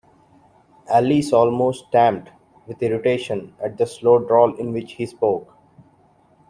Alice 0.89 1.31
almost 1.31 1.89
stamped 1.89 2.31
with 2.65 2.81
irritation 2.81 3.53
at 3.63 3.77
the 3.77 3.85
slow 3.85 4.17
drawl 4.17 4.55
in 4.55 4.73
which 4.73 4.93
he 4.93 5.05
spoke. 5.05 5.55